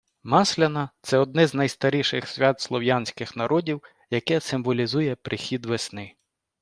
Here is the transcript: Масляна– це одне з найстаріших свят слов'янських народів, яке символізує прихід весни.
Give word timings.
Масляна– 0.23 0.89
це 1.01 1.17
одне 1.17 1.47
з 1.47 1.53
найстаріших 1.53 2.27
свят 2.27 2.59
слов'янських 2.59 3.35
народів, 3.35 3.83
яке 4.09 4.39
символізує 4.39 5.15
прихід 5.15 5.65
весни. 5.65 6.15